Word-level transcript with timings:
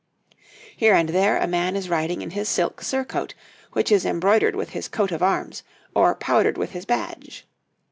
Here 0.75 0.95
and 0.95 1.09
there 1.09 1.37
a 1.37 1.45
man 1.45 1.75
is 1.75 1.87
riding 1.87 2.23
in 2.23 2.31
his 2.31 2.49
silk 2.49 2.81
surcoat, 2.81 3.35
which 3.73 3.91
is 3.91 4.03
embroidered 4.03 4.55
with 4.55 4.71
his 4.71 4.87
coat 4.87 5.11
of 5.11 5.21
arms 5.21 5.61
or 5.93 6.15
powdered 6.15 6.57
with 6.57 6.71
his 6.71 6.85
badge. 6.85 7.45